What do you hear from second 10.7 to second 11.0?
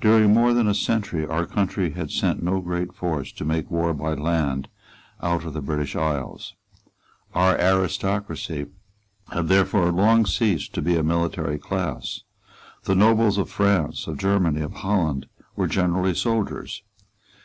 to be